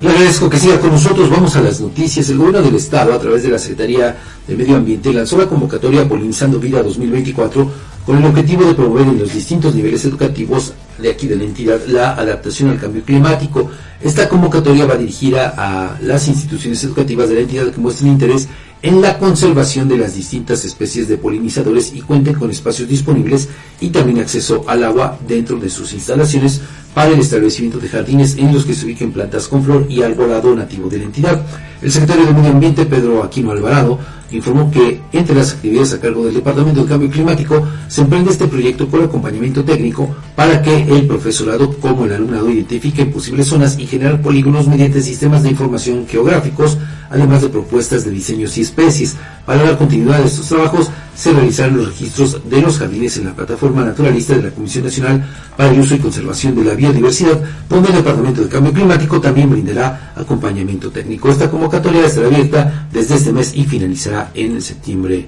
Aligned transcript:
Le 0.00 0.08
agradezco 0.08 0.48
que 0.48 0.58
siga 0.58 0.80
con 0.80 0.92
nosotros. 0.92 1.28
Vamos 1.28 1.54
a 1.56 1.60
las 1.60 1.78
noticias. 1.78 2.30
El 2.30 2.38
gobierno 2.38 2.62
del 2.62 2.74
Estado, 2.74 3.12
a 3.12 3.18
través 3.18 3.42
de 3.42 3.50
la 3.50 3.58
Secretaría 3.58 4.16
de 4.48 4.56
Medio 4.56 4.76
Ambiente, 4.76 5.12
lanzó 5.12 5.36
la 5.36 5.46
convocatoria 5.46 6.08
Polinizando 6.08 6.58
Vida 6.58 6.82
2024 6.82 7.70
con 8.06 8.16
el 8.16 8.24
objetivo 8.24 8.64
de 8.64 8.74
promover 8.74 9.08
en 9.08 9.18
los 9.18 9.34
distintos 9.34 9.74
niveles 9.74 10.02
educativos 10.06 10.72
de 10.98 11.10
aquí 11.10 11.26
de 11.26 11.36
la 11.36 11.44
entidad 11.44 11.80
la 11.86 12.14
adaptación 12.14 12.70
al 12.70 12.80
cambio 12.80 13.02
climático. 13.02 13.70
Esta 14.00 14.26
convocatoria 14.26 14.86
va 14.86 14.96
dirigida 14.96 15.52
a 15.54 15.98
las 16.00 16.28
instituciones 16.28 16.82
educativas 16.82 17.28
de 17.28 17.34
la 17.34 17.40
entidad 17.42 17.70
que 17.70 17.80
muestren 17.80 18.12
interés 18.12 18.48
en 18.82 19.02
la 19.02 19.18
conservación 19.18 19.88
de 19.88 19.98
las 19.98 20.14
distintas 20.14 20.64
especies 20.64 21.08
de 21.08 21.18
polinizadores 21.18 21.92
y 21.94 22.00
cuenten 22.00 22.34
con 22.34 22.50
espacios 22.50 22.88
disponibles 22.88 23.48
y 23.80 23.90
también 23.90 24.20
acceso 24.20 24.64
al 24.66 24.82
agua 24.84 25.18
dentro 25.28 25.58
de 25.58 25.68
sus 25.68 25.92
instalaciones 25.92 26.62
para 26.94 27.10
el 27.10 27.20
establecimiento 27.20 27.78
de 27.78 27.88
jardines 27.88 28.36
en 28.36 28.52
los 28.52 28.64
que 28.64 28.74
se 28.74 28.86
ubiquen 28.86 29.12
plantas 29.12 29.48
con 29.48 29.64
flor 29.64 29.86
y 29.88 30.02
arbolado 30.02 30.54
nativo 30.54 30.88
de 30.88 30.98
la 30.98 31.04
entidad. 31.04 31.42
El 31.80 31.90
secretario 31.90 32.26
de 32.26 32.32
Medio 32.32 32.50
Ambiente, 32.50 32.84
Pedro 32.84 33.22
Aquino 33.22 33.52
Alvarado, 33.52 33.98
informó 34.32 34.70
que 34.70 35.00
entre 35.12 35.34
las 35.34 35.52
actividades 35.52 35.94
a 35.94 36.00
cargo 36.00 36.24
del 36.24 36.34
Departamento 36.34 36.82
de 36.82 36.88
Cambio 36.88 37.10
Climático 37.10 37.66
se 37.88 38.02
emprende 38.02 38.30
este 38.30 38.46
proyecto 38.46 38.86
por 38.86 39.02
acompañamiento 39.02 39.64
técnico 39.64 40.14
para 40.36 40.62
que 40.62 40.82
el 40.82 41.06
profesorado 41.06 41.72
como 41.78 42.04
el 42.04 42.12
alumnado 42.12 42.50
identifiquen 42.50 43.10
posibles 43.10 43.46
zonas 43.46 43.78
y 43.78 43.86
generar 43.86 44.20
polígonos 44.20 44.68
mediante 44.68 45.02
sistemas 45.02 45.42
de 45.42 45.50
información 45.50 46.06
geográficos, 46.06 46.78
además 47.08 47.42
de 47.42 47.48
propuestas 47.48 48.04
de 48.04 48.10
diseños 48.10 48.56
y 48.56 48.60
especies. 48.60 49.16
Para 49.50 49.64
dar 49.64 49.78
continuidad 49.78 50.22
a 50.22 50.26
estos 50.26 50.46
trabajos, 50.46 50.92
se 51.12 51.32
realizarán 51.32 51.78
los 51.78 51.88
registros 51.88 52.40
de 52.48 52.62
los 52.62 52.78
jardines 52.78 53.16
en 53.16 53.24
la 53.24 53.34
plataforma 53.34 53.84
naturalista 53.84 54.36
de 54.36 54.44
la 54.44 54.50
Comisión 54.50 54.84
Nacional 54.84 55.28
para 55.56 55.72
el 55.72 55.80
Uso 55.80 55.96
y 55.96 55.98
Conservación 55.98 56.54
de 56.54 56.62
la 56.62 56.74
Biodiversidad, 56.74 57.42
donde 57.68 57.88
el 57.88 57.96
Departamento 57.96 58.42
de 58.42 58.48
Cambio 58.48 58.72
Climático 58.72 59.20
también 59.20 59.50
brindará 59.50 60.12
acompañamiento 60.14 60.92
técnico. 60.92 61.30
Esta 61.30 61.50
convocatoria 61.50 62.06
estará 62.06 62.28
abierta 62.28 62.86
desde 62.92 63.16
este 63.16 63.32
mes 63.32 63.52
y 63.56 63.64
finalizará 63.64 64.30
en 64.34 64.62
septiembre 64.62 65.26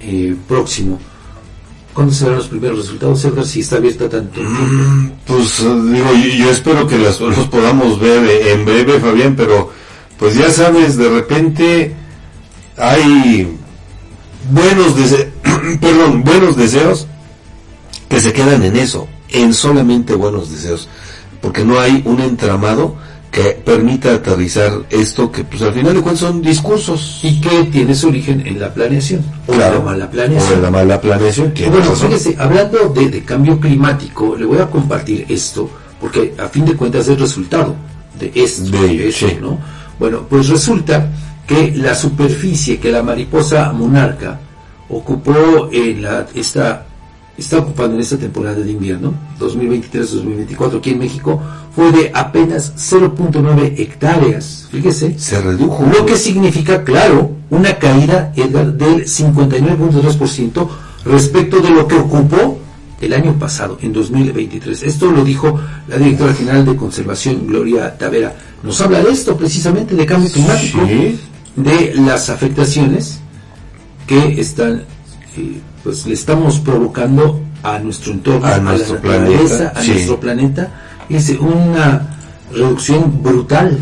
eh, 0.00 0.34
próximo. 0.48 0.98
¿Cuándo 1.92 2.14
serán 2.14 2.36
los 2.36 2.48
primeros 2.48 2.78
resultados, 2.78 3.22
Edgar? 3.26 3.44
Si 3.44 3.60
está 3.60 3.76
abierta 3.76 4.08
tanto 4.08 4.40
mm, 4.40 5.10
Pues 5.26 5.58
digo, 5.58 6.08
yo, 6.38 6.50
espero 6.50 6.86
que 6.86 6.96
los 6.96 7.18
podamos 7.50 8.00
ver 8.00 8.24
en 8.52 8.64
breve, 8.64 8.98
Fabián, 8.98 9.36
pero 9.36 9.70
pues 10.18 10.34
ya 10.34 10.48
sabes, 10.48 10.96
de 10.96 11.10
repente 11.10 11.99
hay 12.80 13.56
buenos 14.50 14.96
deseos, 14.96 15.26
perdón, 15.80 16.24
buenos 16.24 16.56
deseos 16.56 17.06
que 18.08 18.20
se 18.20 18.32
quedan 18.32 18.62
en 18.64 18.76
eso, 18.76 19.06
en 19.28 19.54
solamente 19.54 20.14
buenos 20.14 20.50
deseos, 20.50 20.88
porque 21.40 21.64
no 21.64 21.78
hay 21.78 22.02
un 22.04 22.20
entramado 22.20 22.96
que 23.30 23.50
permita 23.64 24.14
aterrizar 24.14 24.72
esto 24.90 25.30
que 25.30 25.44
pues 25.44 25.62
al 25.62 25.72
final 25.72 25.94
de 25.94 26.00
cuentas 26.00 26.20
son 26.20 26.42
discursos. 26.42 27.20
Y 27.22 27.40
que 27.40 27.64
tiene 27.64 27.94
su 27.94 28.08
origen 28.08 28.44
en 28.44 28.58
la 28.58 28.74
planeación 28.74 29.24
o 29.46 29.54
la 29.54 29.78
mala 29.78 30.10
planeación. 30.10 30.58
O 30.58 30.62
la 30.62 30.70
mala 30.70 31.00
planeación 31.00 31.54
bueno 31.70 31.94
fíjese 31.94 32.34
hablando 32.38 32.88
de, 32.88 33.22
cambio 33.22 33.60
climático 33.60 34.34
le 34.36 34.46
voy 34.46 34.58
a 34.58 34.66
compartir 34.68 35.26
esto 35.28 35.70
porque 36.00 36.34
a 36.38 36.48
fin 36.48 36.64
de 36.64 36.74
cuentas 36.74 37.02
es 37.02 37.08
el 37.10 37.20
resultado 37.20 37.76
de 38.18 38.32
esto, 38.34 38.64
de 38.70 39.08
eso, 39.08 39.28
¿no? 39.40 39.58
bueno 39.98 40.26
pues 40.28 40.48
resulta 40.48 41.08
que 41.50 41.72
la 41.74 41.96
superficie 41.96 42.78
que 42.78 42.92
la 42.92 43.02
mariposa 43.02 43.72
monarca 43.72 44.38
ocupó 44.88 45.68
en 45.72 46.00
la, 46.00 46.24
está, 46.32 46.86
está 47.36 47.58
ocupando 47.58 47.96
en 47.96 48.02
esta 48.02 48.16
temporada 48.16 48.60
de 48.60 48.70
invierno, 48.70 49.12
2023-2024 49.40 50.78
aquí 50.78 50.90
en 50.90 51.00
México, 51.00 51.42
fue 51.74 51.90
de 51.90 52.12
apenas 52.14 52.72
0.9 52.76 53.80
hectáreas. 53.80 54.68
Fíjese. 54.70 55.18
Se 55.18 55.42
redujo. 55.42 55.84
Lo 55.92 56.06
que 56.06 56.16
significa, 56.16 56.84
claro, 56.84 57.32
una 57.50 57.76
caída 57.80 58.32
del 58.36 59.06
59.2% 59.06 60.68
respecto 61.04 61.58
de 61.58 61.70
lo 61.70 61.88
que 61.88 61.96
ocupó 61.96 62.60
el 63.00 63.12
año 63.12 63.36
pasado, 63.40 63.76
en 63.82 63.92
2023. 63.92 64.84
Esto 64.84 65.10
lo 65.10 65.24
dijo 65.24 65.58
la 65.88 65.96
directora 65.96 66.32
general 66.32 66.64
de 66.64 66.76
Conservación, 66.76 67.48
Gloria 67.48 67.98
Tavera. 67.98 68.36
Nos 68.62 68.80
habla 68.80 69.02
de 69.02 69.10
esto 69.10 69.36
precisamente, 69.36 69.96
de 69.96 70.06
cambio 70.06 70.30
climático 70.30 70.78
de 71.62 71.94
las 71.94 72.30
afectaciones 72.30 73.20
que 74.06 74.40
están 74.40 74.84
eh, 75.36 75.60
pues 75.84 76.06
le 76.06 76.14
estamos 76.14 76.58
provocando 76.58 77.40
a 77.62 77.78
nuestro 77.78 78.12
entorno, 78.12 78.46
a, 78.46 78.58
nuestro 78.58 79.00
planeta, 79.00 79.72
a 79.74 79.82
nuestro 79.82 80.18
planeta, 80.18 80.72
es 81.08 81.30
una 81.30 82.18
reducción 82.52 83.22
brutal. 83.22 83.78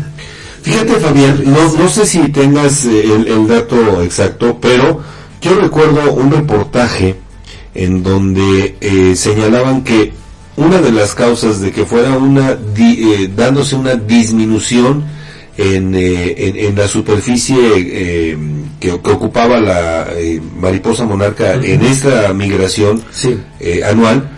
Fíjate 0.61 0.93
Fabián, 0.95 1.43
no, 1.45 1.73
no 1.73 1.89
sé 1.89 2.05
si 2.05 2.19
tengas 2.29 2.85
eh, 2.85 3.03
el, 3.27 3.47
dato 3.47 4.01
exacto, 4.03 4.57
pero 4.61 5.01
yo 5.41 5.55
recuerdo 5.59 6.13
un 6.13 6.31
reportaje 6.31 7.15
en 7.73 8.03
donde 8.03 8.77
eh, 8.79 9.15
señalaban 9.15 9.83
que 9.83 10.13
una 10.57 10.79
de 10.79 10.91
las 10.91 11.15
causas 11.15 11.61
de 11.61 11.71
que 11.71 11.85
fuera 11.85 12.17
una 12.17 12.57
dándose 13.35 13.75
una 13.75 13.95
disminución 13.95 15.03
eh, 15.61 16.55
en, 16.69 16.75
la 16.75 16.87
superficie 16.87 17.57
eh, 17.75 18.37
que, 18.79 18.91
ocupaba 18.91 19.59
la 19.59 20.07
eh, 20.15 20.39
mariposa 20.57 21.05
monarca 21.05 21.55
en 21.55 21.81
esta 21.81 22.31
migración 22.33 23.03
anual, 23.85 24.29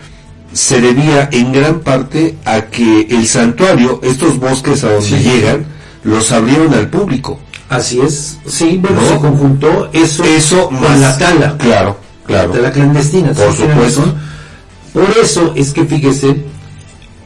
se 0.51 0.81
debía 0.81 1.29
en 1.31 1.53
gran 1.53 1.81
parte 1.81 2.37
a 2.43 2.61
que 2.61 3.07
el 3.09 3.27
santuario, 3.27 3.99
estos 4.01 4.39
bosques 4.39 4.83
a 4.83 4.93
donde 4.93 5.21
llegan, 5.21 5.65
los 6.03 6.31
abrieron 6.31 6.73
al 6.73 6.89
público. 6.89 7.39
Así 7.69 8.01
es, 8.01 8.39
sí, 8.47 8.79
bueno, 8.81 8.99
se 9.07 9.15
conjuntó 9.17 9.91
eso, 9.93 10.23
eso 10.23 10.69
con 10.69 10.99
la 10.99 11.17
tala. 11.19 11.55
Claro, 11.59 11.97
claro. 12.25 12.55
La 12.59 12.71
clandestina, 12.71 13.31
por 13.31 13.53
supuesto. 13.53 14.15
Por 14.91 15.09
eso 15.21 15.53
es 15.55 15.71
que 15.71 15.85
fíjese, 15.85 16.43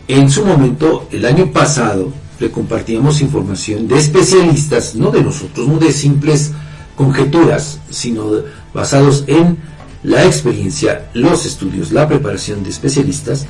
en 0.09 0.29
su 0.29 0.45
momento, 0.45 1.07
el 1.11 1.25
año 1.25 1.49
pasado, 1.51 2.11
le 2.39 2.51
compartíamos 2.51 3.21
información 3.21 3.87
de 3.87 3.97
especialistas, 3.97 4.95
no 4.95 5.11
de 5.11 5.23
nosotros, 5.23 5.67
no 5.67 5.77
de 5.77 5.91
simples 5.93 6.51
conjeturas, 6.95 7.79
sino 7.89 8.25
basados 8.73 9.23
en 9.27 9.57
la 10.03 10.25
experiencia, 10.25 11.09
los 11.13 11.45
estudios, 11.45 11.91
la 11.91 12.07
preparación 12.07 12.63
de 12.63 12.69
especialistas 12.69 13.45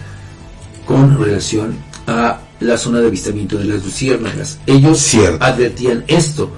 con 0.86 1.20
relación 1.20 1.76
a 2.08 2.40
la 2.60 2.78
zona 2.78 3.02
de 3.02 3.08
avistamiento 3.08 3.58
de 3.58 3.66
las 3.66 3.84
luciérnagas. 3.84 4.60
Ellos 4.66 5.14
advertían 5.40 6.04
esto, 6.08 6.52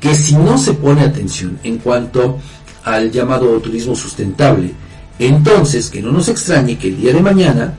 que 0.00 0.14
si 0.14 0.36
no 0.36 0.58
se 0.58 0.74
pone 0.74 1.02
atención 1.02 1.58
en 1.62 1.78
cuanto 1.78 2.38
al 2.84 3.10
llamado 3.10 3.60
turismo 3.60 3.94
sustentable, 3.94 4.72
entonces 5.18 5.90
que 5.90 6.02
no 6.02 6.10
nos 6.10 6.28
extrañe 6.28 6.78
que 6.78 6.88
el 6.88 6.96
día 6.96 7.12
de 7.12 7.20
mañana 7.20 7.74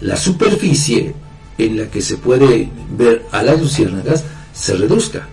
la 0.00 0.16
superficie 0.16 1.14
en 1.58 1.76
la 1.76 1.86
que 1.86 2.00
se 2.00 2.16
puede 2.16 2.70
ver 2.96 3.24
a 3.32 3.42
las 3.42 3.60
luciérnagas 3.60 4.24
se 4.52 4.74
reduzca. 4.74 5.26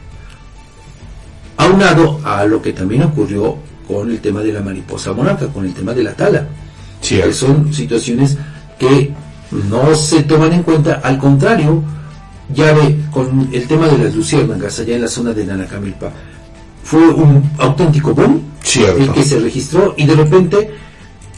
Aunado 1.57 2.19
a 2.23 2.45
lo 2.45 2.61
que 2.61 2.73
también 2.73 3.03
ocurrió 3.03 3.57
con 3.87 4.09
el 4.09 4.19
tema 4.19 4.41
de 4.41 4.53
la 4.53 4.61
mariposa 4.61 5.13
monarca, 5.13 5.47
con 5.47 5.65
el 5.65 5.73
tema 5.73 5.93
de 5.93 6.03
la 6.03 6.13
tala. 6.13 6.47
Que 7.01 7.33
son 7.33 7.73
situaciones 7.73 8.37
que 8.79 9.11
no 9.69 9.93
se 9.95 10.23
toman 10.23 10.53
en 10.53 10.63
cuenta, 10.63 11.01
al 11.03 11.17
contrario, 11.17 11.83
ya 12.53 12.73
ve, 12.73 12.97
con 13.11 13.49
el 13.51 13.67
tema 13.67 13.87
de 13.87 13.97
las 13.97 14.15
luciérnagas 14.15 14.79
allá 14.79 14.95
en 14.95 15.01
la 15.01 15.07
zona 15.07 15.33
de 15.33 15.45
Nanacamilpa, 15.45 16.11
fue 16.83 17.07
un 17.09 17.51
auténtico 17.57 18.13
boom 18.13 18.41
el 18.75 19.11
que 19.11 19.23
se 19.23 19.39
registró 19.39 19.93
y 19.97 20.05
de 20.05 20.15
repente 20.15 20.71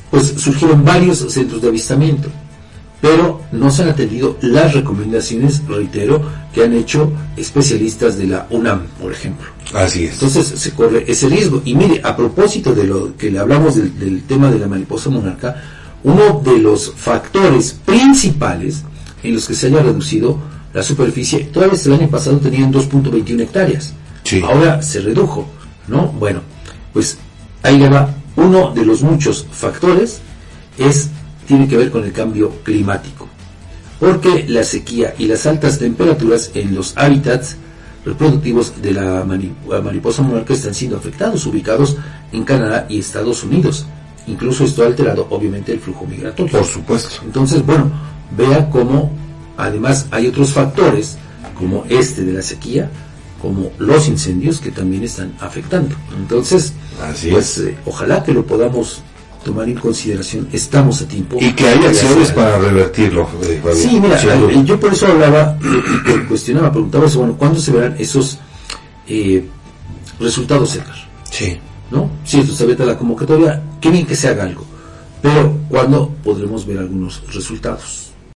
pues 0.09 0.27
surgieron 0.37 0.85
varios 0.85 1.19
centros 1.31 1.61
de 1.61 1.67
avistamiento 1.67 2.29
pero 3.05 3.41
no 3.51 3.69
se 3.69 3.83
han 3.83 3.89
atendido 3.89 4.35
las 4.41 4.73
recomendaciones, 4.73 5.61
reitero, 5.67 6.23
que 6.51 6.63
han 6.63 6.73
hecho 6.73 7.11
especialistas 7.37 8.17
de 8.17 8.25
la 8.25 8.47
UNAM, 8.49 8.87
por 8.99 9.11
ejemplo. 9.11 9.45
Así 9.75 10.05
es. 10.05 10.13
Entonces 10.13 10.47
se 10.47 10.71
corre 10.71 11.05
ese 11.07 11.29
riesgo. 11.29 11.61
Y 11.65 11.75
mire, 11.75 12.01
a 12.03 12.15
propósito 12.15 12.73
de 12.73 12.85
lo 12.85 13.15
que 13.15 13.29
le 13.29 13.37
hablamos 13.37 13.75
del, 13.75 14.23
tema 14.23 14.49
de 14.49 14.57
la 14.57 14.65
mariposa 14.65 15.11
monarca, 15.11 15.55
uno 16.03 16.41
de 16.43 16.57
los 16.57 16.93
factores 16.95 17.73
principales 17.85 18.83
en 19.21 19.35
los 19.35 19.47
que 19.47 19.53
se 19.53 19.67
haya 19.67 19.83
reducido 19.83 20.39
la 20.73 20.81
superficie, 20.81 21.43
todavía 21.53 21.79
el 21.85 21.93
año 21.93 22.09
pasado 22.09 22.37
tenían 22.37 22.73
2.21 22.73 23.41
hectáreas. 23.41 23.93
Ahora 24.45 24.81
se 24.81 25.01
redujo, 25.01 25.47
¿no? 25.87 26.07
Bueno, 26.07 26.41
pues 26.91 27.19
ahí 27.61 27.77
le 27.77 27.87
va. 27.87 28.15
Uno 28.35 28.71
de 28.73 28.83
los 28.83 29.03
muchos 29.03 29.45
factores 29.51 30.21
es 30.79 31.11
tiene 31.47 31.67
que 31.67 31.77
ver 31.77 31.91
con 31.91 32.03
el 32.03 32.11
cambio 32.11 32.51
climático, 32.63 33.27
porque 33.99 34.45
la 34.47 34.63
sequía 34.63 35.13
y 35.17 35.27
las 35.27 35.45
altas 35.45 35.79
temperaturas 35.79 36.51
en 36.53 36.75
los 36.75 36.97
hábitats 36.97 37.57
reproductivos 38.05 38.81
de 38.81 38.91
la 38.91 39.23
mariposa 39.25 40.21
monarca 40.21 40.53
están 40.53 40.73
siendo 40.73 40.97
afectados, 40.97 41.45
ubicados 41.45 41.97
en 42.31 42.43
Canadá 42.43 42.85
y 42.89 42.99
Estados 42.99 43.43
Unidos. 43.43 43.85
Incluso 44.27 44.63
esto 44.63 44.83
ha 44.83 44.87
alterado 44.87 45.27
obviamente 45.29 45.71
el 45.71 45.79
flujo 45.79 46.05
migratorio. 46.05 46.51
Por 46.51 46.65
supuesto. 46.65 47.21
Entonces, 47.23 47.65
bueno, 47.65 47.91
vea 48.35 48.69
cómo 48.69 49.11
además 49.57 50.07
hay 50.11 50.27
otros 50.27 50.51
factores 50.51 51.17
como 51.57 51.85
este 51.89 52.23
de 52.23 52.33
la 52.33 52.41
sequía, 52.41 52.89
como 53.41 53.71
los 53.77 54.07
incendios 54.07 54.59
que 54.59 54.71
también 54.71 55.03
están 55.03 55.33
afectando. 55.39 55.95
Entonces, 56.17 56.73
Así 57.01 57.29
pues, 57.29 57.57
es. 57.57 57.67
eh, 57.67 57.77
ojalá 57.85 58.23
que 58.23 58.33
lo 58.33 58.45
podamos 58.45 59.01
tomar 59.45 59.69
en 59.69 59.75
consideración. 59.75 60.49
Estamos 60.51 61.03
a 61.03 61.07
tiempo. 61.07 61.37
Y 61.39 61.53
que 61.53 61.67
hay 61.67 61.85
acciones 61.85 62.31
para 62.31 62.57
revertirlo. 62.57 63.29
eh. 63.43 63.61
Sí, 63.75 63.99
mira, 64.01 64.19
eh, 64.21 64.63
yo 64.65 64.79
por 64.79 64.91
eso 64.91 65.05
hablaba, 65.05 65.57
eh, 66.07 66.25
cuestionaba, 66.27 66.71
preguntaba, 66.71 67.05
eso, 67.05 67.19
bueno, 67.19 67.37
¿cuándo 67.37 67.59
se 67.59 67.71
verán 67.71 67.95
esos 67.99 68.39
eh, 69.07 69.45
resultados, 70.19 70.75
Edgar? 70.75 70.95
Sí. 71.29 71.57
¿No? 71.91 72.09
Si 72.25 72.39
esto 72.39 72.53
se 72.55 72.63
abierta 72.63 72.85
la 72.85 72.97
convocatoria, 72.97 73.61
qué 73.79 73.91
bien 73.91 74.07
que 74.07 74.15
se 74.15 74.27
haga 74.29 74.43
algo, 74.45 74.65
pero 75.21 75.55
¿cuándo 75.69 76.11
podremos 76.23 76.65
ver 76.65 76.79
algunos 76.79 77.21
resultados? 77.31 78.09